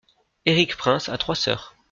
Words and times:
Erik 0.47 0.77
Prince 0.77 1.09
a 1.09 1.17
trois 1.19 1.35
sœurs. 1.35 1.75